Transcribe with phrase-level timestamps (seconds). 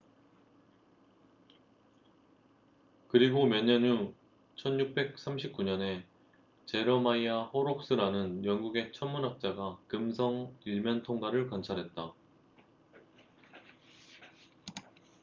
[3.09, 4.15] 그리고 몇 년 후
[4.55, 6.01] 1639년에
[6.65, 12.13] 제러마이아 호록스라는 영국의 천문학자가 금성 일면통과를 관찰했다